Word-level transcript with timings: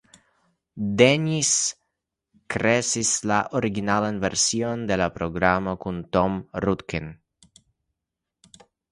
Dennis 0.99 1.49
kreis 2.53 3.11
la 3.31 3.37
originalan 3.59 4.17
version 4.23 4.85
de 4.91 4.97
la 5.01 5.07
programo 5.17 5.75
kun 5.83 5.99
Tom 6.17 6.39
Rudkin. 6.65 7.11